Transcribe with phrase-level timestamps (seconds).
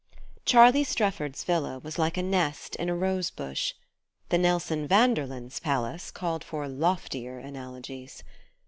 [0.45, 3.75] CHARLIE STREFFORD'S villa was like a nest in a rose bush;
[4.29, 8.23] the Nelson Vanderlyns' palace called for loftier analogies.